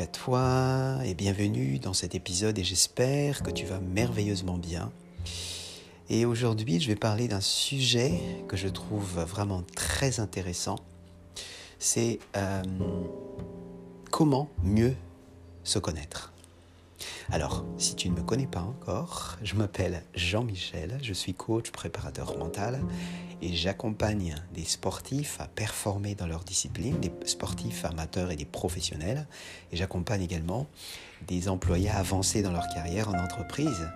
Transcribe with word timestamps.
À 0.00 0.06
toi 0.08 0.98
et 1.04 1.14
bienvenue 1.14 1.78
dans 1.78 1.92
cet 1.92 2.16
épisode 2.16 2.58
et 2.58 2.64
j'espère 2.64 3.44
que 3.44 3.50
tu 3.50 3.64
vas 3.64 3.78
merveilleusement 3.78 4.58
bien. 4.58 4.90
Et 6.10 6.24
aujourd'hui 6.24 6.80
je 6.80 6.88
vais 6.88 6.96
parler 6.96 7.28
d'un 7.28 7.40
sujet 7.40 8.20
que 8.48 8.56
je 8.56 8.66
trouve 8.66 9.20
vraiment 9.20 9.62
très 9.76 10.18
intéressant. 10.18 10.80
C'est 11.78 12.18
euh, 12.36 12.62
comment 14.10 14.48
mieux 14.64 14.96
se 15.62 15.78
connaître. 15.78 16.33
Alors, 17.30 17.64
si 17.78 17.96
tu 17.96 18.08
ne 18.10 18.14
me 18.14 18.22
connais 18.22 18.46
pas 18.46 18.60
encore, 18.60 19.36
je 19.42 19.54
m'appelle 19.54 20.02
Jean-Michel, 20.14 20.98
je 21.02 21.12
suis 21.12 21.34
coach 21.34 21.70
préparateur 21.70 22.36
mental 22.38 22.80
et 23.42 23.54
j'accompagne 23.54 24.34
des 24.54 24.64
sportifs 24.64 25.40
à 25.40 25.46
performer 25.48 26.14
dans 26.14 26.26
leur 26.26 26.44
discipline, 26.44 26.98
des 27.00 27.12
sportifs 27.24 27.84
amateurs 27.84 28.30
et 28.30 28.36
des 28.36 28.44
professionnels. 28.44 29.26
Et 29.72 29.76
j'accompagne 29.76 30.22
également 30.22 30.66
des 31.26 31.48
employés 31.48 31.90
à 31.90 31.98
avancer 31.98 32.42
dans 32.42 32.52
leur 32.52 32.68
carrière 32.68 33.08
en 33.08 33.18
entreprise. 33.18 33.88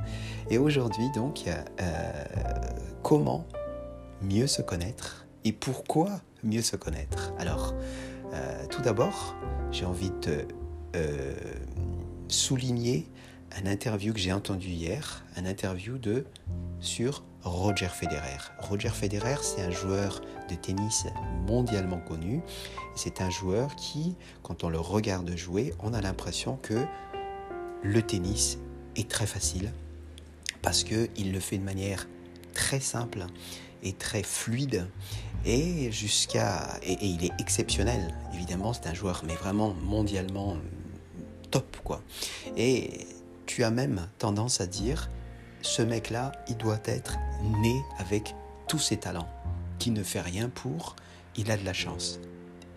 Et 0.50 0.58
aujourd'hui, 0.58 1.10
donc, 1.14 1.44
euh, 1.46 2.24
comment 3.02 3.46
mieux 4.22 4.46
se 4.46 4.62
connaître 4.62 5.26
et 5.44 5.52
pourquoi 5.52 6.20
mieux 6.42 6.62
se 6.62 6.76
connaître? 6.76 7.32
Alors, 7.38 7.74
euh, 8.32 8.66
tout 8.66 8.82
d'abord, 8.82 9.34
j'ai 9.70 9.84
envie 9.84 10.10
de 10.22 10.46
euh, 10.96 11.34
souligner 12.28 13.06
un 13.56 13.66
interview 13.66 14.12
que 14.12 14.18
j'ai 14.18 14.32
entendu 14.32 14.68
hier, 14.68 15.24
un 15.36 15.46
interview 15.46 15.98
de 15.98 16.24
sur 16.80 17.24
Roger 17.42 17.88
Federer. 17.88 18.38
Roger 18.58 18.90
Federer, 18.90 19.36
c'est 19.42 19.62
un 19.62 19.70
joueur 19.70 20.20
de 20.50 20.54
tennis 20.54 21.06
mondialement 21.46 22.00
connu. 22.00 22.40
C'est 22.94 23.20
un 23.20 23.30
joueur 23.30 23.74
qui, 23.76 24.16
quand 24.42 24.64
on 24.64 24.68
le 24.68 24.78
regarde 24.78 25.34
jouer, 25.36 25.72
on 25.80 25.94
a 25.94 26.00
l'impression 26.00 26.56
que 26.56 26.84
le 27.82 28.02
tennis 28.02 28.58
est 28.96 29.08
très 29.08 29.26
facile 29.26 29.72
parce 30.62 30.84
qu'il 30.84 31.32
le 31.32 31.40
fait 31.40 31.58
de 31.58 31.64
manière 31.64 32.08
très 32.52 32.80
simple 32.80 33.24
et 33.82 33.92
très 33.92 34.24
fluide 34.24 34.88
et 35.44 35.92
jusqu'à 35.92 36.78
et, 36.82 36.94
et, 36.94 37.06
il 37.06 37.24
est 37.24 37.30
exceptionnel 37.38 38.12
évidemment 38.34 38.72
c'est 38.72 38.88
un 38.88 38.94
joueur 38.94 39.22
mais 39.24 39.34
vraiment 39.34 39.72
mondialement 39.74 40.56
top 41.50 41.76
quoi 41.84 42.02
et 42.56 43.06
tu 43.46 43.64
as 43.64 43.70
même 43.70 44.08
tendance 44.18 44.60
à 44.60 44.66
dire, 44.66 45.10
ce 45.62 45.82
mec-là, 45.82 46.32
il 46.48 46.56
doit 46.56 46.80
être 46.84 47.16
né 47.62 47.82
avec 47.98 48.34
tous 48.68 48.78
ses 48.78 48.98
talents, 48.98 49.28
qui 49.78 49.90
ne 49.90 50.02
fait 50.02 50.20
rien 50.20 50.48
pour, 50.48 50.96
il 51.36 51.50
a 51.50 51.56
de 51.56 51.64
la 51.64 51.72
chance. 51.72 52.20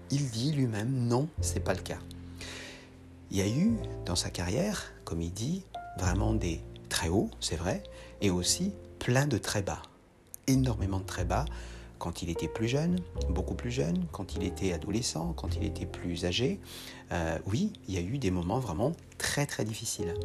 Il 0.09 0.29
dit 0.29 0.51
lui-même, 0.53 0.91
non, 0.91 1.27
c'est 1.41 1.59
pas 1.59 1.73
le 1.73 1.81
cas. 1.81 1.99
Il 3.31 3.37
y 3.37 3.41
a 3.41 3.47
eu 3.47 3.73
dans 4.05 4.15
sa 4.15 4.29
carrière, 4.29 4.93
comme 5.03 5.21
il 5.21 5.33
dit, 5.33 5.65
vraiment 5.97 6.33
des 6.33 6.61
très 6.89 7.09
hauts, 7.09 7.29
c'est 7.39 7.55
vrai, 7.55 7.83
et 8.21 8.29
aussi 8.29 8.73
plein 8.99 9.27
de 9.27 9.37
très 9.37 9.61
bas, 9.61 9.81
énormément 10.47 10.99
de 10.99 11.05
très 11.05 11.25
bas, 11.25 11.45
quand 12.01 12.23
il 12.23 12.31
était 12.31 12.47
plus 12.47 12.67
jeune, 12.67 12.99
beaucoup 13.29 13.53
plus 13.53 13.69
jeune, 13.69 14.07
quand 14.11 14.33
il 14.33 14.41
était 14.43 14.73
adolescent, 14.73 15.33
quand 15.33 15.55
il 15.55 15.63
était 15.63 15.85
plus 15.85 16.25
âgé. 16.25 16.59
Euh, 17.11 17.37
oui, 17.45 17.73
il 17.87 17.93
y 17.93 17.97
a 17.99 18.01
eu 18.01 18.17
des 18.17 18.31
moments 18.31 18.57
vraiment 18.57 18.93
très 19.19 19.45
très 19.45 19.63
difficiles. 19.63 20.15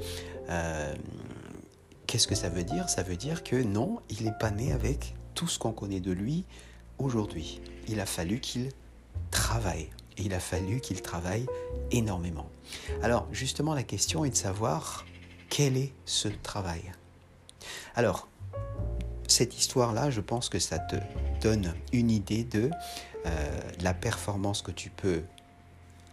Euh, 0.48 0.94
qu'est-ce 2.06 2.26
que 2.26 2.34
ça 2.34 2.48
veut 2.48 2.64
dire? 2.64 2.88
Ça 2.88 3.02
veut 3.02 3.18
dire 3.18 3.44
que 3.44 3.56
non, 3.56 4.00
il 4.08 4.24
n'est 4.24 4.38
pas 4.40 4.50
né 4.50 4.72
avec 4.72 5.14
tout 5.34 5.48
ce 5.48 5.58
qu'on 5.58 5.72
connaît 5.72 6.00
de 6.00 6.12
lui 6.12 6.46
aujourd'hui. 6.98 7.60
Il 7.88 8.00
a 8.00 8.06
fallu 8.06 8.40
qu'il 8.40 8.70
travaille. 9.30 9.90
Et 10.16 10.22
il 10.22 10.32
a 10.32 10.40
fallu 10.40 10.80
qu'il 10.80 11.02
travaille 11.02 11.44
énormément. 11.90 12.48
Alors 13.02 13.28
justement, 13.32 13.74
la 13.74 13.82
question 13.82 14.24
est 14.24 14.30
de 14.30 14.34
savoir 14.34 15.04
quel 15.50 15.76
est 15.76 15.92
ce 16.06 16.28
travail? 16.42 16.90
Alors, 17.96 18.28
cette 19.28 19.58
histoire-là, 19.58 20.10
je 20.10 20.20
pense 20.20 20.48
que 20.48 20.58
ça 20.58 20.78
te 20.78 20.96
donne 21.40 21.74
une 21.92 22.10
idée 22.10 22.44
de 22.44 22.70
euh, 23.26 23.60
la 23.80 23.94
performance 23.94 24.62
que 24.62 24.70
tu 24.70 24.90
peux 24.90 25.22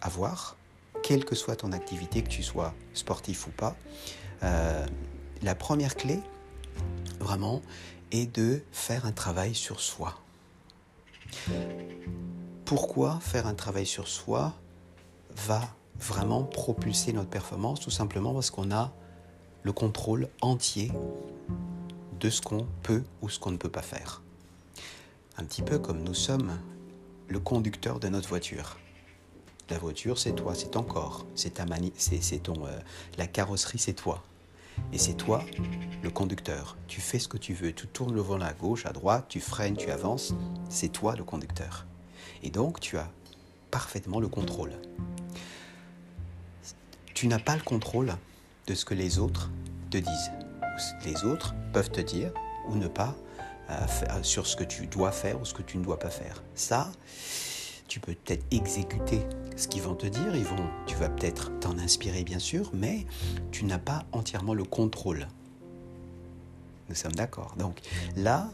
avoir, 0.00 0.56
quelle 1.02 1.24
que 1.24 1.34
soit 1.34 1.56
ton 1.56 1.72
activité, 1.72 2.22
que 2.22 2.28
tu 2.28 2.42
sois 2.42 2.74
sportif 2.92 3.46
ou 3.46 3.50
pas. 3.50 3.76
Euh, 4.42 4.86
la 5.42 5.54
première 5.54 5.96
clé, 5.96 6.20
vraiment, 7.20 7.62
est 8.10 8.34
de 8.34 8.62
faire 8.72 9.06
un 9.06 9.12
travail 9.12 9.54
sur 9.54 9.80
soi. 9.80 10.18
Pourquoi 12.64 13.18
faire 13.20 13.46
un 13.46 13.54
travail 13.54 13.86
sur 13.86 14.08
soi 14.08 14.54
va 15.46 15.60
vraiment 15.98 16.42
propulser 16.42 17.12
notre 17.12 17.28
performance? 17.28 17.80
Tout 17.80 17.90
simplement 17.90 18.32
parce 18.32 18.50
qu'on 18.50 18.70
a 18.70 18.92
le 19.62 19.72
contrôle 19.72 20.28
entier 20.40 20.92
de 22.20 22.30
ce 22.30 22.40
qu'on 22.40 22.66
peut 22.82 23.02
ou 23.22 23.28
ce 23.28 23.38
qu'on 23.38 23.50
ne 23.50 23.56
peut 23.56 23.70
pas 23.70 23.82
faire. 23.82 24.22
Un 25.36 25.44
petit 25.44 25.62
peu 25.62 25.78
comme 25.78 26.02
nous 26.02 26.14
sommes 26.14 26.58
le 27.28 27.40
conducteur 27.40 28.00
de 28.00 28.08
notre 28.08 28.28
voiture. 28.28 28.78
La 29.70 29.78
voiture, 29.78 30.18
c'est 30.18 30.34
toi, 30.34 30.54
c'est 30.54 30.72
ton 30.72 30.82
corps, 30.82 31.24
c'est 31.34 31.54
ta 31.54 31.64
mani 31.64 31.92
c'est 31.96 32.42
ton 32.42 32.66
euh, 32.66 32.78
la 33.16 33.26
carrosserie, 33.26 33.78
c'est 33.78 33.94
toi. 33.94 34.22
Et 34.92 34.98
c'est 34.98 35.14
toi 35.14 35.42
le 36.02 36.10
conducteur. 36.10 36.76
Tu 36.86 37.00
fais 37.00 37.18
ce 37.18 37.28
que 37.28 37.38
tu 37.38 37.54
veux, 37.54 37.72
tu 37.72 37.86
tournes 37.86 38.14
le 38.14 38.20
volant 38.20 38.44
à 38.44 38.52
gauche, 38.52 38.86
à 38.86 38.92
droite, 38.92 39.26
tu 39.28 39.40
freines, 39.40 39.76
tu 39.76 39.90
avances, 39.90 40.34
c'est 40.68 40.90
toi 40.90 41.16
le 41.16 41.24
conducteur. 41.24 41.86
Et 42.42 42.50
donc 42.50 42.80
tu 42.80 42.98
as 42.98 43.10
parfaitement 43.70 44.20
le 44.20 44.28
contrôle. 44.28 44.72
Tu 47.14 47.26
n'as 47.26 47.38
pas 47.38 47.56
le 47.56 47.62
contrôle 47.62 48.14
de 48.66 48.74
ce 48.74 48.84
que 48.84 48.94
les 48.94 49.18
autres 49.18 49.50
te 49.90 49.98
disent 49.98 50.30
les 51.04 51.24
autres 51.24 51.54
peuvent 51.72 51.90
te 51.90 52.00
dire 52.00 52.32
ou 52.68 52.76
ne 52.76 52.88
pas 52.88 53.14
euh, 53.70 54.22
sur 54.22 54.46
ce 54.46 54.56
que 54.56 54.64
tu 54.64 54.86
dois 54.86 55.12
faire 55.12 55.40
ou 55.40 55.44
ce 55.44 55.54
que 55.54 55.62
tu 55.62 55.78
ne 55.78 55.84
dois 55.84 55.98
pas 55.98 56.10
faire. 56.10 56.42
Ça, 56.54 56.90
tu 57.88 58.00
peux 58.00 58.14
peut-être 58.14 58.44
exécuter 58.50 59.20
ce 59.56 59.68
qu'ils 59.68 59.82
vont 59.82 59.94
te 59.94 60.06
dire, 60.06 60.34
ils 60.34 60.44
vont, 60.44 60.68
tu 60.86 60.96
vas 60.96 61.08
peut-être 61.08 61.50
t'en 61.60 61.78
inspirer 61.78 62.24
bien 62.24 62.38
sûr, 62.38 62.70
mais 62.72 63.06
tu 63.52 63.64
n'as 63.64 63.78
pas 63.78 64.04
entièrement 64.12 64.54
le 64.54 64.64
contrôle. 64.64 65.28
Nous 66.88 66.94
sommes 66.94 67.12
d'accord. 67.12 67.54
Donc 67.56 67.80
là, 68.16 68.48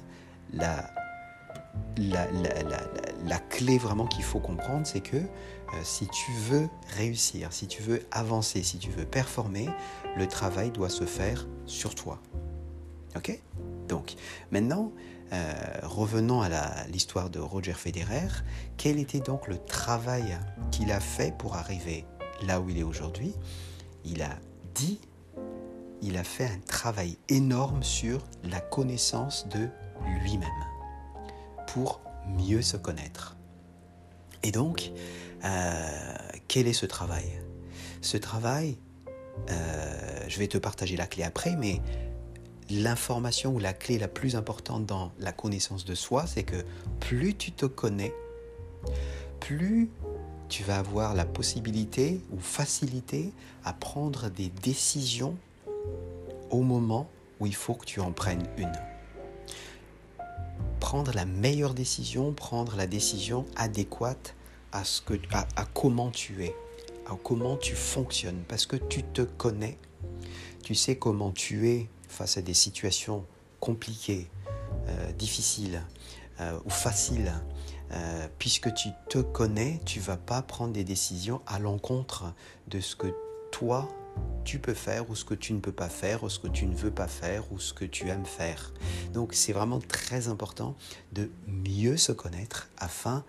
la 0.52 0.90
clé 3.38 3.78
vraiment 3.78 4.06
qu'il 4.06 4.24
faut 4.24 4.40
comprendre, 4.40 4.86
c'est 4.86 5.00
que 5.00 5.16
euh, 5.16 5.80
si 5.82 6.06
tu 6.08 6.32
veux 6.32 6.68
réussir, 6.96 7.52
si 7.52 7.66
tu 7.66 7.82
veux 7.82 8.02
avancer, 8.10 8.62
si 8.62 8.78
tu 8.78 8.90
veux 8.90 9.04
performer, 9.04 9.68
le 10.16 10.26
travail 10.26 10.70
doit 10.70 10.88
se 10.88 11.04
faire 11.04 11.46
sur 11.66 11.94
toi. 11.94 12.20
Ok? 13.16 13.38
Donc, 13.88 14.14
maintenant, 14.50 14.92
euh, 15.32 15.52
revenons 15.82 16.42
à 16.42 16.48
l'histoire 16.88 17.30
de 17.30 17.38
Roger 17.38 17.72
Federer. 17.72 18.28
Quel 18.76 18.98
était 18.98 19.20
donc 19.20 19.46
le 19.46 19.58
travail 19.58 20.38
qu'il 20.70 20.90
a 20.90 21.00
fait 21.00 21.36
pour 21.36 21.56
arriver 21.56 22.04
là 22.42 22.60
où 22.60 22.68
il 22.68 22.78
est 22.78 22.84
aujourd'hui? 22.84 23.34
Il 24.04 24.22
a 24.22 24.36
dit, 24.74 25.00
il 26.02 26.16
a 26.16 26.24
fait 26.24 26.46
un 26.46 26.58
travail 26.66 27.16
énorme 27.28 27.82
sur 27.82 28.24
la 28.44 28.60
connaissance 28.60 29.46
de 29.48 29.68
lui-même 30.22 30.48
pour 31.68 32.00
mieux 32.28 32.62
se 32.62 32.76
connaître. 32.76 33.36
Et 34.42 34.52
donc, 34.52 34.90
euh, 35.44 36.16
quel 36.48 36.66
est 36.66 36.72
ce 36.72 36.86
travail? 36.86 37.40
Ce 38.00 38.16
travail, 38.16 38.78
euh, 39.50 40.24
je 40.28 40.38
vais 40.38 40.48
te 40.48 40.58
partager 40.58 40.96
la 40.96 41.06
clé 41.06 41.22
après, 41.22 41.56
mais 41.56 41.80
l'information 42.70 43.54
ou 43.54 43.58
la 43.58 43.72
clé 43.72 43.98
la 43.98 44.08
plus 44.08 44.36
importante 44.36 44.86
dans 44.86 45.12
la 45.18 45.32
connaissance 45.32 45.84
de 45.84 45.94
soi, 45.94 46.26
c'est 46.26 46.44
que 46.44 46.64
plus 47.00 47.34
tu 47.34 47.52
te 47.52 47.66
connais, 47.66 48.14
plus 49.40 49.90
tu 50.48 50.62
vas 50.64 50.78
avoir 50.78 51.14
la 51.14 51.24
possibilité 51.24 52.20
ou 52.32 52.38
facilité 52.38 53.32
à 53.64 53.72
prendre 53.72 54.30
des 54.30 54.48
décisions 54.48 55.36
au 56.50 56.62
moment 56.62 57.08
où 57.38 57.46
il 57.46 57.54
faut 57.54 57.74
que 57.74 57.84
tu 57.84 58.00
en 58.00 58.12
prennes 58.12 58.46
une 58.56 58.72
prendre 60.80 61.12
la 61.14 61.26
meilleure 61.26 61.74
décision, 61.74 62.32
prendre 62.32 62.74
la 62.76 62.86
décision 62.86 63.46
adéquate 63.56 64.34
à, 64.72 64.84
ce 64.84 65.00
que, 65.02 65.14
à, 65.32 65.64
comment 65.74 66.10
tu 66.10 66.44
es, 66.44 66.56
à 67.06 67.16
comment 67.22 67.56
tu 67.56 67.76
fonctionnes, 67.76 68.42
parce 68.48 68.66
que 68.66 68.76
tu 68.76 69.02
te 69.02 69.22
connais, 69.22 69.78
tu 70.64 70.74
sais 70.74 70.96
comment 70.96 71.30
tu 71.30 71.68
es 71.68 71.88
face 72.08 72.36
à 72.38 72.42
des 72.42 72.54
situations 72.54 73.24
compliquées, 73.60 74.28
euh, 74.88 75.12
difficiles 75.12 75.82
euh, 76.40 76.58
ou 76.64 76.70
faciles. 76.70 77.32
Euh, 77.92 78.28
puisque 78.38 78.72
tu 78.74 78.88
te 79.08 79.18
connais, 79.18 79.80
tu 79.84 79.98
vas 79.98 80.16
pas 80.16 80.42
prendre 80.42 80.72
des 80.72 80.84
décisions 80.84 81.40
à 81.46 81.58
l'encontre 81.58 82.32
de 82.68 82.80
ce 82.80 82.94
que 82.94 83.08
toi 83.50 83.88
tu 84.44 84.58
peux 84.58 84.74
faire 84.74 85.10
ou 85.10 85.14
ce 85.14 85.24
que 85.24 85.34
tu 85.34 85.52
ne 85.52 85.60
peux 85.60 85.72
pas 85.72 85.88
faire 85.88 86.24
ou 86.24 86.28
ce 86.28 86.38
que 86.38 86.48
tu 86.48 86.66
ne 86.66 86.74
veux 86.74 86.90
pas 86.90 87.06
faire 87.06 87.52
ou 87.52 87.58
ce 87.58 87.72
que 87.72 87.84
tu 87.84 88.08
aimes 88.08 88.26
faire. 88.26 88.72
Donc 89.12 89.34
c'est 89.34 89.52
vraiment 89.52 89.80
très 89.80 90.28
important 90.28 90.74
de 91.12 91.30
mieux 91.46 91.96
se 91.96 92.12
connaître 92.12 92.68
afin 92.78 93.24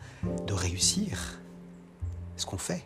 de 0.47 0.53
réussir 0.53 1.39
ce 2.37 2.45
qu'on 2.45 2.57
fait. 2.57 2.83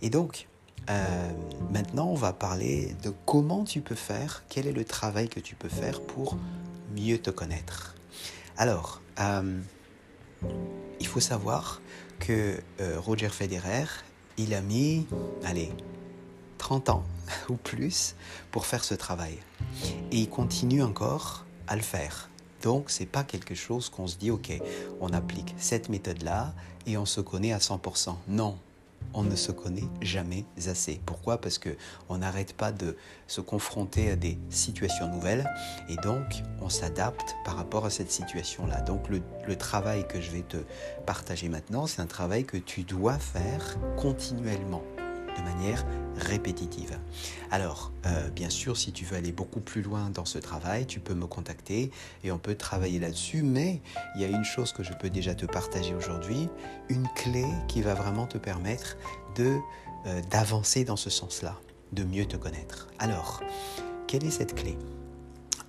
Et 0.00 0.10
donc, 0.10 0.48
euh, 0.90 1.30
maintenant, 1.70 2.08
on 2.08 2.14
va 2.14 2.32
parler 2.32 2.94
de 3.02 3.12
comment 3.26 3.64
tu 3.64 3.80
peux 3.80 3.94
faire, 3.94 4.44
quel 4.48 4.66
est 4.66 4.72
le 4.72 4.84
travail 4.84 5.28
que 5.28 5.40
tu 5.40 5.54
peux 5.54 5.68
faire 5.68 6.00
pour 6.00 6.38
mieux 6.96 7.18
te 7.18 7.30
connaître. 7.30 7.94
Alors, 8.56 9.02
euh, 9.20 9.60
il 11.00 11.06
faut 11.06 11.20
savoir 11.20 11.82
que 12.20 12.58
euh, 12.80 12.98
Roger 12.98 13.28
Federer, 13.28 13.84
il 14.38 14.54
a 14.54 14.60
mis, 14.60 15.06
allez, 15.44 15.70
30 16.58 16.90
ans 16.90 17.04
ou 17.48 17.54
plus 17.54 18.14
pour 18.50 18.66
faire 18.66 18.84
ce 18.84 18.94
travail. 18.94 19.38
Et 20.12 20.18
il 20.18 20.28
continue 20.28 20.82
encore 20.82 21.44
à 21.66 21.76
le 21.76 21.82
faire. 21.82 22.28
Donc, 22.62 22.90
c'est 22.90 23.06
pas 23.06 23.22
quelque 23.22 23.54
chose 23.54 23.88
qu'on 23.88 24.06
se 24.06 24.16
dit, 24.16 24.30
OK, 24.30 24.52
on 25.00 25.12
applique 25.12 25.54
cette 25.58 25.88
méthode-là 25.88 26.52
et 26.86 26.96
on 26.96 27.06
se 27.06 27.20
connaît 27.20 27.52
à 27.52 27.58
100%. 27.58 28.16
Non, 28.26 28.58
on 29.14 29.22
ne 29.22 29.36
se 29.36 29.52
connaît 29.52 29.88
jamais 30.02 30.44
assez. 30.66 31.00
Pourquoi? 31.06 31.40
Parce 31.40 31.58
que 31.58 31.76
on 32.08 32.18
n'arrête 32.18 32.52
pas 32.52 32.72
de 32.72 32.96
se 33.26 33.40
confronter 33.40 34.10
à 34.10 34.16
des 34.16 34.38
situations 34.50 35.08
nouvelles 35.08 35.48
et 35.88 35.96
donc 35.96 36.42
on 36.60 36.68
s'adapte 36.68 37.36
par 37.44 37.56
rapport 37.56 37.86
à 37.86 37.90
cette 37.90 38.10
situation-là. 38.10 38.80
Donc 38.82 39.08
le, 39.08 39.22
le, 39.46 39.56
travail 39.56 40.06
que 40.06 40.20
je 40.20 40.30
vais 40.30 40.42
te 40.42 40.58
partager 41.06 41.48
maintenant, 41.48 41.86
c'est 41.86 42.02
un 42.02 42.06
travail 42.06 42.44
que 42.44 42.56
tu 42.56 42.82
dois 42.82 43.18
faire 43.18 43.76
continuellement 43.96 44.82
de 45.38 45.42
manière 45.42 45.84
répétitive. 46.16 46.98
Alors, 47.50 47.92
euh, 48.06 48.28
bien 48.30 48.50
sûr, 48.50 48.76
si 48.76 48.92
tu 48.92 49.04
veux 49.04 49.16
aller 49.16 49.32
beaucoup 49.32 49.60
plus 49.60 49.82
loin 49.82 50.10
dans 50.10 50.24
ce 50.24 50.38
travail, 50.38 50.86
tu 50.86 51.00
peux 51.00 51.14
me 51.14 51.26
contacter 51.26 51.90
et 52.24 52.32
on 52.32 52.38
peut 52.38 52.54
travailler 52.54 52.98
là-dessus, 52.98 53.42
mais 53.42 53.80
il 54.14 54.22
y 54.22 54.24
a 54.24 54.28
une 54.28 54.44
chose 54.44 54.72
que 54.72 54.82
je 54.82 54.92
peux 54.92 55.10
déjà 55.10 55.34
te 55.34 55.46
partager 55.46 55.94
aujourd'hui, 55.94 56.48
une 56.88 57.08
clé 57.14 57.44
qui 57.68 57.82
va 57.82 57.94
vraiment 57.94 58.26
te 58.26 58.38
permettre 58.38 58.96
euh, 59.40 60.20
d'avancer 60.30 60.84
dans 60.84 60.96
ce 60.96 61.10
sens-là, 61.10 61.56
de 61.92 62.04
mieux 62.04 62.26
te 62.26 62.36
connaître. 62.36 62.88
Alors, 62.98 63.40
quelle 64.06 64.24
est 64.24 64.30
cette 64.30 64.54
clé? 64.54 64.76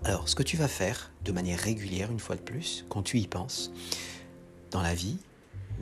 Alors, 0.03 0.29
ce 0.29 0.35
que 0.35 0.43
tu 0.43 0.57
vas 0.57 0.67
faire 0.67 1.11
de 1.23 1.31
manière 1.31 1.59
régulière, 1.59 2.11
une 2.11 2.19
fois 2.19 2.35
de 2.35 2.41
plus, 2.41 2.85
quand 2.89 3.03
tu 3.03 3.19
y 3.19 3.27
penses, 3.27 3.71
dans 4.71 4.81
la 4.81 4.93
vie, 4.93 5.17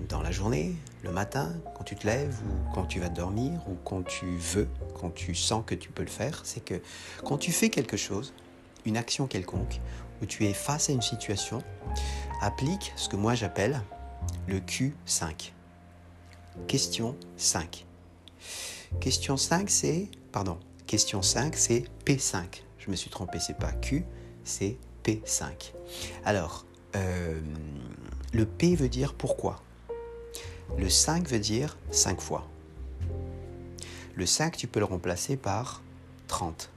dans 0.09 0.21
la 0.21 0.31
journée, 0.31 0.75
le 1.03 1.11
matin, 1.11 1.53
quand 1.75 1.83
tu 1.83 1.95
te 1.95 2.05
lèves 2.05 2.37
ou 2.45 2.73
quand 2.73 2.85
tu 2.85 2.99
vas 2.99 3.09
dormir 3.09 3.59
ou 3.67 3.75
quand 3.83 4.03
tu 4.03 4.25
veux, 4.37 4.67
quand 4.99 5.09
tu 5.09 5.35
sens 5.35 5.63
que 5.65 5.75
tu 5.75 5.89
peux 5.89 6.03
le 6.03 6.09
faire, 6.09 6.41
c'est 6.43 6.63
que 6.63 6.81
quand 7.23 7.37
tu 7.37 7.51
fais 7.51 7.69
quelque 7.69 7.97
chose, 7.97 8.33
une 8.85 8.97
action 8.97 9.27
quelconque, 9.27 9.79
où 10.21 10.25
tu 10.25 10.45
es 10.45 10.53
face 10.53 10.89
à 10.89 10.93
une 10.93 11.01
situation, 11.01 11.61
applique 12.41 12.93
ce 12.95 13.09
que 13.09 13.15
moi 13.15 13.35
j'appelle 13.35 13.81
le 14.47 14.59
Q5. 14.59 15.51
Question 16.67 17.15
5. 17.37 17.85
Question 18.99 19.37
5, 19.37 19.69
c'est... 19.69 20.09
Pardon. 20.31 20.57
Question 20.85 21.21
5, 21.21 21.55
c'est 21.55 21.83
P5. 22.05 22.63
Je 22.79 22.89
me 22.89 22.95
suis 22.95 23.09
trompé, 23.09 23.39
c'est 23.39 23.57
pas 23.57 23.71
Q, 23.73 24.05
c'est 24.43 24.77
P5. 25.03 25.73
Alors, 26.25 26.65
euh, 26.95 27.39
le 28.33 28.45
P 28.45 28.75
veut 28.75 28.89
dire 28.89 29.13
pourquoi. 29.13 29.61
Le 30.77 30.89
5 30.89 31.27
veut 31.27 31.39
dire 31.39 31.77
5 31.91 32.21
fois. 32.21 32.47
Le 34.15 34.25
5, 34.25 34.57
tu 34.57 34.67
peux 34.67 34.79
le 34.79 34.85
remplacer 34.85 35.37
par 35.37 35.81
30 36.27 36.69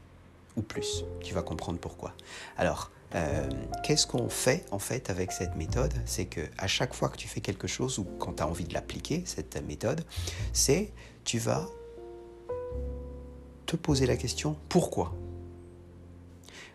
ou 0.57 0.63
plus. 0.63 1.05
Tu 1.23 1.35
vas 1.35 1.43
comprendre 1.43 1.79
pourquoi. 1.79 2.15
Alors, 2.57 2.91
euh, 3.15 3.49
qu'est-ce 3.83 4.07
qu'on 4.07 4.29
fait 4.29 4.65
en 4.71 4.79
fait 4.79 5.11
avec 5.11 5.33
cette 5.33 5.57
méthode? 5.57 5.93
C'est 6.07 6.27
que 6.27 6.43
à 6.59 6.67
chaque 6.67 6.95
fois 6.95 7.09
que 7.09 7.17
tu 7.17 7.29
fais 7.29 7.41
quelque 7.41 7.67
chose 7.67 7.99
ou 7.99 8.05
quand 8.19 8.35
tu 8.35 8.43
as 8.43 8.47
envie 8.47 8.65
de 8.65 8.75
l'appliquer, 8.75 9.23
cette 9.27 9.57
méthode, 9.67 10.05
c'est 10.53 10.93
tu 11.25 11.39
vas 11.39 11.67
te 13.67 13.77
poser 13.77 14.07
la 14.07 14.17
question 14.17 14.57
pourquoi? 14.69 15.15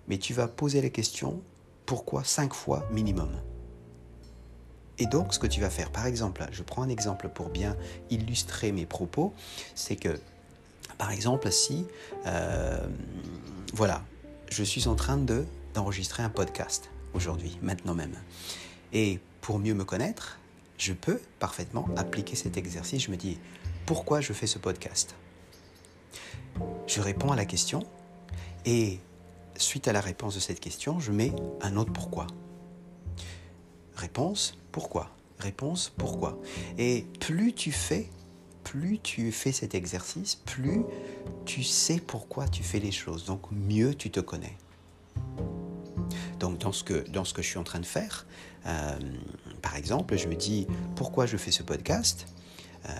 Mais 0.07 0.17
tu 0.17 0.33
vas 0.33 0.47
poser 0.47 0.81
la 0.81 0.89
question 0.89 1.41
pourquoi 1.85 2.23
5 2.23 2.53
fois 2.53 2.87
minimum? 2.91 3.31
Et 4.97 5.07
donc, 5.07 5.33
ce 5.33 5.39
que 5.39 5.47
tu 5.47 5.59
vas 5.59 5.69
faire, 5.69 5.91
par 5.91 6.05
exemple, 6.05 6.45
je 6.51 6.63
prends 6.63 6.83
un 6.83 6.89
exemple 6.89 7.29
pour 7.29 7.49
bien 7.49 7.75
illustrer 8.09 8.71
mes 8.71 8.85
propos, 8.85 9.33
c'est 9.75 9.95
que, 9.95 10.19
par 10.97 11.11
exemple, 11.11 11.51
si, 11.51 11.85
euh, 12.25 12.87
voilà, 13.73 14.03
je 14.49 14.63
suis 14.63 14.87
en 14.87 14.95
train 14.95 15.17
de, 15.17 15.45
d'enregistrer 15.73 16.23
un 16.23 16.29
podcast 16.29 16.89
aujourd'hui, 17.13 17.57
maintenant 17.61 17.93
même, 17.93 18.15
et 18.93 19.19
pour 19.41 19.59
mieux 19.59 19.73
me 19.73 19.83
connaître, 19.83 20.39
je 20.77 20.93
peux 20.93 21.19
parfaitement 21.39 21.87
appliquer 21.97 22.35
cet 22.35 22.57
exercice. 22.57 23.03
Je 23.03 23.11
me 23.11 23.17
dis, 23.17 23.37
pourquoi 23.85 24.21
je 24.21 24.33
fais 24.33 24.47
ce 24.47 24.57
podcast? 24.57 25.15
Je 26.87 27.01
réponds 27.01 27.31
à 27.31 27.35
la 27.35 27.45
question, 27.45 27.83
et 28.65 28.99
suite 29.57 29.87
à 29.87 29.93
la 29.93 30.01
réponse 30.01 30.35
de 30.35 30.39
cette 30.39 30.59
question, 30.59 30.99
je 30.99 31.11
mets 31.11 31.33
un 31.61 31.75
autre 31.75 31.91
pourquoi. 31.91 32.27
Réponse, 33.95 34.57
pourquoi? 34.71 35.09
Réponse, 35.39 35.91
pourquoi? 35.97 36.39
Et 36.77 37.05
plus 37.19 37.53
tu 37.53 37.71
fais, 37.71 38.09
plus 38.63 38.99
tu 38.99 39.31
fais 39.31 39.51
cet 39.51 39.75
exercice, 39.75 40.35
plus 40.35 40.83
tu 41.45 41.63
sais 41.63 41.99
pourquoi 41.99 42.47
tu 42.47 42.63
fais 42.63 42.79
les 42.79 42.91
choses. 42.91 43.25
Donc 43.25 43.41
mieux 43.51 43.93
tu 43.95 44.11
te 44.11 44.19
connais. 44.19 44.57
Donc 46.39 46.57
dans 46.59 46.71
ce 46.71 46.83
que, 46.83 47.09
dans 47.09 47.23
ce 47.23 47.33
que 47.33 47.41
je 47.41 47.47
suis 47.47 47.57
en 47.57 47.63
train 47.63 47.79
de 47.79 47.85
faire, 47.85 48.25
euh, 48.65 48.99
par 49.61 49.75
exemple, 49.75 50.17
je 50.17 50.27
me 50.27 50.35
dis 50.35 50.67
pourquoi 50.95 51.25
je 51.25 51.37
fais 51.37 51.51
ce 51.51 51.63
podcast? 51.63 52.27
Euh, 52.87 52.91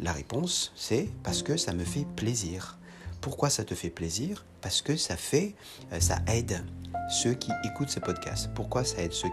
La 0.00 0.12
réponse, 0.12 0.72
c'est 0.76 1.08
parce 1.22 1.42
que 1.42 1.56
ça 1.56 1.72
me 1.72 1.84
fait 1.84 2.06
plaisir. 2.16 2.78
Pourquoi 3.24 3.48
ça 3.48 3.64
te 3.64 3.74
fait 3.74 3.88
plaisir? 3.88 4.44
Parce 4.60 4.82
que 4.82 4.98
ça 4.98 5.16
fait, 5.16 5.54
euh, 5.94 5.98
ça 5.98 6.18
aide 6.26 6.62
ceux 7.10 7.32
qui 7.32 7.52
écoutent 7.64 7.88
ces 7.88 8.00
podcasts. 8.00 8.50
Pourquoi 8.52 8.84
ça 8.84 9.00
aide 9.00 9.14
ceux 9.14 9.30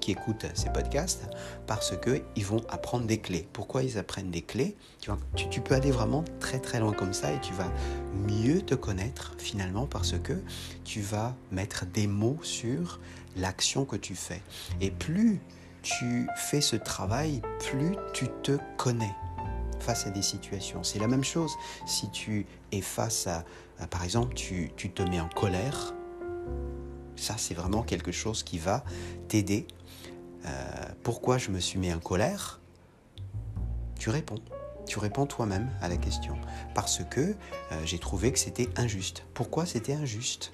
qui, 0.00 0.10
écoutent 0.10 0.46
ces 0.54 0.68
podcasts? 0.70 1.22
Parce 1.68 1.94
qu'ils 1.96 2.44
vont 2.44 2.60
apprendre 2.68 3.06
des 3.06 3.18
clés. 3.18 3.46
Pourquoi 3.52 3.84
ils 3.84 3.98
apprennent 3.98 4.32
des 4.32 4.42
clés? 4.42 4.74
Tu, 5.00 5.48
tu, 5.48 5.60
peux 5.60 5.76
aller 5.76 5.92
vraiment 5.92 6.24
très 6.40 6.58
très 6.58 6.80
loin 6.80 6.92
comme 6.92 7.12
ça 7.12 7.30
et 7.30 7.40
tu 7.40 7.52
vas 7.52 7.70
mieux 8.26 8.62
te 8.62 8.74
connaître 8.74 9.36
finalement 9.38 9.86
parce 9.86 10.18
que 10.18 10.42
tu 10.82 11.00
vas 11.00 11.36
mettre 11.52 11.86
des 11.86 12.08
mots 12.08 12.40
sur 12.42 12.98
l'action 13.36 13.84
que 13.84 13.94
tu 13.94 14.16
fais. 14.16 14.42
Et 14.80 14.90
plus 14.90 15.38
tu 15.82 16.26
fais 16.34 16.60
ce 16.60 16.74
travail, 16.74 17.42
plus 17.60 17.94
tu 18.12 18.26
te 18.42 18.58
connais 18.76 19.14
face 19.84 20.06
à 20.06 20.10
des 20.10 20.22
situations. 20.22 20.82
C'est 20.82 20.98
la 20.98 21.06
même 21.06 21.24
chose 21.24 21.52
si 21.86 22.10
tu 22.10 22.46
es 22.72 22.80
face 22.80 23.26
à, 23.26 23.44
par 23.90 24.02
exemple, 24.02 24.34
tu, 24.34 24.70
te 24.70 25.02
mets 25.02 25.20
en 25.20 25.28
colère, 25.28 25.94
ça, 27.16 27.34
c'est 27.36 27.54
vraiment 27.54 27.82
quelque 27.82 28.10
chose 28.10 28.42
qui 28.42 28.58
va 28.58 28.82
t'aider. 29.28 29.66
Euh, 30.46 30.50
pourquoi 31.02 31.38
je 31.38 31.50
me 31.50 31.60
suis 31.60 31.78
mis 31.78 31.92
en 31.92 32.00
colère? 32.00 32.60
Tu 33.98 34.10
réponds. 34.10 34.40
Tu 34.86 34.98
réponds 34.98 35.26
toi-même 35.26 35.70
à 35.80 35.88
la 35.88 35.96
question. 35.96 36.36
Parce 36.74 37.02
que 37.08 37.20
euh, 37.20 37.34
j'ai 37.84 37.98
trouvé 37.98 38.32
que 38.32 38.38
c'était 38.38 38.68
injuste. 38.76 39.24
Pourquoi 39.34 39.66
c'était 39.66 39.94
injuste? 39.94 40.52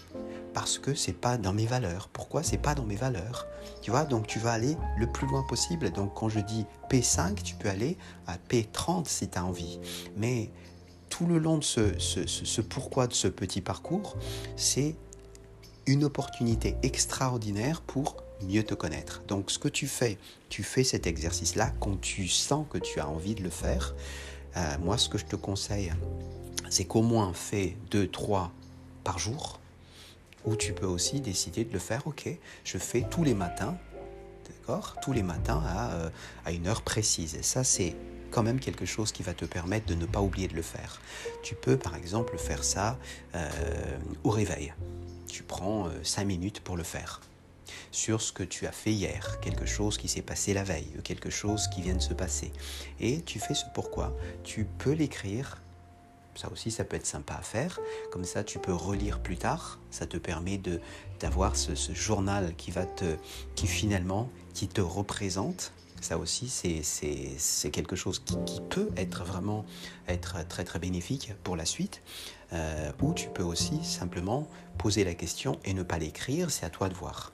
Parce 0.54 0.78
que 0.78 0.94
c'est 0.94 1.12
pas 1.12 1.38
dans 1.38 1.52
mes 1.52 1.66
valeurs. 1.66 2.08
Pourquoi 2.12 2.42
c'est 2.42 2.58
pas 2.58 2.74
dans 2.74 2.84
mes 2.84 2.96
valeurs? 2.96 3.46
Tu 3.82 3.90
vois, 3.90 4.04
donc 4.04 4.26
tu 4.26 4.38
vas 4.38 4.52
aller 4.52 4.76
le 4.98 5.06
plus 5.06 5.26
loin 5.26 5.44
possible. 5.48 5.90
Donc 5.90 6.14
quand 6.14 6.28
je 6.28 6.40
dis 6.40 6.66
P5, 6.88 7.42
tu 7.42 7.54
peux 7.54 7.68
aller 7.68 7.96
à 8.26 8.36
P30 8.36 9.06
si 9.06 9.28
tu 9.28 9.38
as 9.38 9.44
envie. 9.44 9.80
Mais 10.16 10.50
tout 11.08 11.26
le 11.26 11.38
long 11.38 11.58
de 11.58 11.64
ce, 11.64 11.98
ce 11.98 12.60
pourquoi 12.60 13.06
de 13.06 13.14
ce 13.14 13.28
petit 13.28 13.60
parcours, 13.60 14.16
c'est 14.56 14.96
une 15.86 16.04
opportunité 16.04 16.76
extraordinaire 16.82 17.80
pour 17.80 18.16
mieux 18.42 18.62
te 18.62 18.74
connaître. 18.74 19.22
Donc 19.28 19.50
ce 19.50 19.58
que 19.58 19.68
tu 19.68 19.86
fais, 19.86 20.18
tu 20.48 20.62
fais 20.62 20.84
cet 20.84 21.06
exercice-là 21.06 21.72
quand 21.80 22.00
tu 22.00 22.28
sens 22.28 22.66
que 22.68 22.78
tu 22.78 23.00
as 23.00 23.08
envie 23.08 23.34
de 23.34 23.42
le 23.42 23.50
faire. 23.50 23.94
Euh, 24.56 24.78
moi, 24.80 24.98
ce 24.98 25.08
que 25.08 25.18
je 25.18 25.26
te 25.26 25.36
conseille, 25.36 25.92
c'est 26.68 26.84
qu'au 26.84 27.02
moins 27.02 27.32
fais 27.32 27.76
2, 27.90 28.08
3 28.08 28.52
par 29.04 29.18
jour. 29.18 29.60
Ou 30.44 30.56
tu 30.56 30.72
peux 30.72 30.86
aussi 30.86 31.20
décider 31.20 31.64
de 31.64 31.72
le 31.72 31.78
faire, 31.78 32.06
ok, 32.06 32.28
je 32.64 32.78
fais 32.78 33.06
tous 33.10 33.24
les 33.24 33.34
matins, 33.34 33.76
d'accord 34.48 34.96
Tous 35.02 35.12
les 35.12 35.22
matins 35.22 35.62
à, 35.66 35.92
euh, 35.92 36.10
à 36.46 36.52
une 36.52 36.66
heure 36.66 36.82
précise. 36.82 37.34
Et 37.34 37.42
ça, 37.42 37.62
c'est 37.62 37.94
quand 38.30 38.42
même 38.42 38.58
quelque 38.58 38.86
chose 38.86 39.12
qui 39.12 39.22
va 39.22 39.34
te 39.34 39.44
permettre 39.44 39.86
de 39.86 39.94
ne 39.94 40.06
pas 40.06 40.20
oublier 40.20 40.48
de 40.48 40.54
le 40.54 40.62
faire. 40.62 41.00
Tu 41.42 41.54
peux 41.54 41.76
par 41.76 41.94
exemple 41.94 42.38
faire 42.38 42.64
ça 42.64 42.98
euh, 43.34 43.50
au 44.24 44.30
réveil 44.30 44.72
tu 45.30 45.42
prends 45.44 45.88
5 46.02 46.22
euh, 46.22 46.24
minutes 46.26 46.60
pour 46.60 46.76
le 46.76 46.82
faire. 46.82 47.20
Sur 47.92 48.22
ce 48.22 48.32
que 48.32 48.44
tu 48.44 48.66
as 48.66 48.72
fait 48.72 48.92
hier, 48.92 49.40
quelque 49.40 49.66
chose 49.66 49.98
qui 49.98 50.08
s'est 50.08 50.22
passé 50.22 50.54
la 50.54 50.62
veille, 50.62 50.92
quelque 51.02 51.28
chose 51.28 51.66
qui 51.68 51.82
vient 51.82 51.96
de 51.96 52.02
se 52.02 52.14
passer. 52.14 52.52
Et 53.00 53.20
tu 53.22 53.40
fais 53.40 53.54
ce 53.54 53.64
pourquoi. 53.74 54.16
Tu 54.44 54.64
peux 54.64 54.92
l'écrire. 54.92 55.60
Ça 56.36 56.48
aussi, 56.52 56.70
ça 56.70 56.84
peut 56.84 56.96
être 56.96 57.06
sympa 57.06 57.34
à 57.34 57.42
faire. 57.42 57.80
Comme 58.12 58.24
ça, 58.24 58.44
tu 58.44 58.60
peux 58.60 58.72
relire 58.72 59.18
plus 59.18 59.36
tard. 59.36 59.80
Ça 59.90 60.06
te 60.06 60.16
permet 60.16 60.56
de 60.56 60.80
d'avoir 61.18 61.56
ce, 61.56 61.74
journal 61.92 62.54
qui 62.56 62.70
va 62.70 62.86
te, 62.86 63.16
qui 63.56 63.66
finalement, 63.66 64.30
qui 64.54 64.68
te 64.68 64.80
représente 64.80 65.72
Ça 66.00 66.16
aussi, 66.16 66.48
c'est 66.48 67.70
quelque 67.70 67.96
chose 67.96 68.20
qui, 68.20 68.60
peut 68.70 68.88
être 68.96 69.24
vraiment 69.24 69.66
être 70.08 70.46
très 70.46 70.64
très 70.64 70.78
bénéfique 70.78 71.34
pour 71.42 71.56
la 71.56 71.64
suite. 71.64 72.02
Euh, 72.52 72.92
ou 73.02 73.12
tu 73.12 73.28
peux 73.28 73.42
aussi 73.42 73.84
simplement 73.84 74.48
poser 74.78 75.04
la 75.04 75.14
question 75.14 75.58
et 75.64 75.74
ne 75.74 75.82
pas 75.82 75.98
l'écrire, 75.98 76.50
c'est 76.50 76.64
à 76.64 76.70
toi 76.70 76.88
de 76.88 76.94
voir. 76.94 77.32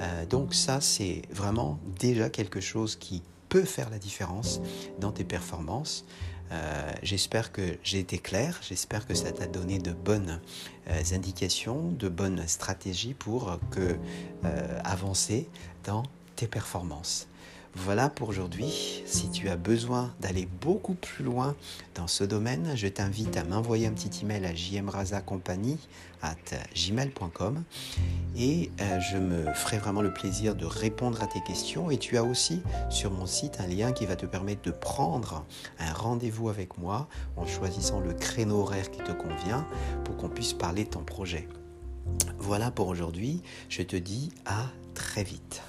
Euh, 0.00 0.26
donc 0.26 0.54
ça, 0.54 0.80
c'est 0.80 1.22
vraiment 1.30 1.78
déjà 1.98 2.30
quelque 2.30 2.60
chose 2.60 2.96
qui 2.96 3.22
peut 3.48 3.64
faire 3.64 3.90
la 3.90 3.98
différence 3.98 4.60
dans 4.98 5.12
tes 5.12 5.24
performances. 5.24 6.04
Euh, 6.50 6.92
j'espère 7.02 7.52
que 7.52 7.78
j'ai 7.82 7.98
été 7.98 8.18
clair, 8.18 8.58
j'espère 8.62 9.06
que 9.06 9.14
ça 9.14 9.32
t'a 9.32 9.46
donné 9.46 9.78
de 9.78 9.92
bonnes 9.92 10.40
euh, 10.88 11.02
indications, 11.12 11.88
de 11.88 12.08
bonnes 12.08 12.46
stratégies 12.46 13.14
pour 13.14 13.58
que, 13.70 13.96
avancer 14.84 15.48
dans 15.84 16.02
tes 16.36 16.46
performances. 16.46 17.28
Voilà 17.74 18.10
pour 18.10 18.28
aujourd'hui. 18.28 19.02
Si 19.06 19.30
tu 19.30 19.48
as 19.48 19.56
besoin 19.56 20.12
d'aller 20.20 20.46
beaucoup 20.60 20.92
plus 20.92 21.24
loin 21.24 21.56
dans 21.94 22.06
ce 22.06 22.22
domaine, 22.22 22.72
je 22.76 22.86
t'invite 22.86 23.36
à 23.38 23.44
m'envoyer 23.44 23.86
un 23.86 23.92
petit 23.92 24.22
email 24.22 24.44
à 24.44 24.52
gmail.com 26.74 27.64
et 28.36 28.70
euh, 28.80 29.00
je 29.00 29.16
me 29.16 29.52
ferai 29.54 29.78
vraiment 29.78 30.02
le 30.02 30.12
plaisir 30.12 30.54
de 30.54 30.66
répondre 30.66 31.22
à 31.22 31.26
tes 31.26 31.42
questions. 31.42 31.90
Et 31.90 31.96
tu 31.96 32.18
as 32.18 32.24
aussi 32.24 32.62
sur 32.90 33.10
mon 33.10 33.24
site 33.24 33.58
un 33.58 33.66
lien 33.66 33.92
qui 33.92 34.04
va 34.04 34.16
te 34.16 34.26
permettre 34.26 34.62
de 34.62 34.70
prendre 34.70 35.46
un 35.78 35.92
rendez-vous 35.94 36.50
avec 36.50 36.76
moi 36.76 37.08
en 37.36 37.46
choisissant 37.46 38.00
le 38.00 38.12
créneau 38.12 38.60
horaire 38.60 38.90
qui 38.90 38.98
te 38.98 39.12
convient 39.12 39.66
pour 40.04 40.18
qu'on 40.18 40.28
puisse 40.28 40.52
parler 40.52 40.84
de 40.84 40.90
ton 40.90 41.04
projet. 41.04 41.48
Voilà 42.38 42.70
pour 42.70 42.88
aujourd'hui. 42.88 43.42
Je 43.70 43.82
te 43.82 43.96
dis 43.96 44.30
à 44.44 44.66
très 44.94 45.24
vite. 45.24 45.62